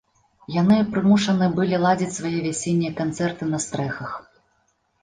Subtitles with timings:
[0.53, 4.11] Яны прымушаны былі ладзіць свае вясеннія канцэрты на стрэхах.